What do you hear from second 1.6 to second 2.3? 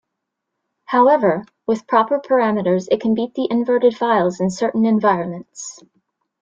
with proper